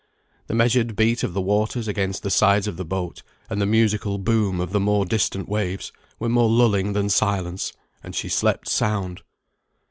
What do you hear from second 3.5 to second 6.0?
and the musical boom of the more distant waves,